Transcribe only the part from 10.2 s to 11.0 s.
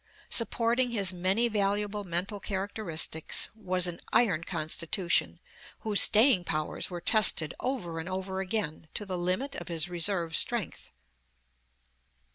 strength.